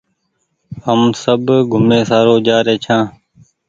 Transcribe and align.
هم 0.85 1.01
سب 1.23 1.41
گھومي 1.71 1.99
سآرو 2.09 2.35
جآري 2.47 2.75
ڇآن 2.83 3.03